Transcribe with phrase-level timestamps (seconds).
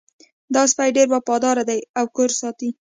[0.53, 2.69] دا سپی ډېر وفادار ده او کور ساتي